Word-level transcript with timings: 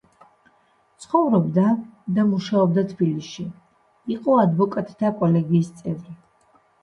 ცხოვრობდა 1.03 1.65
და 2.15 2.23
მუშაობდა 2.29 2.85
თბილისში, 2.95 3.45
იყო 4.15 4.39
ადვოკატთა 4.45 5.13
კოლეგიის 5.23 5.71
წევრი. 5.83 6.19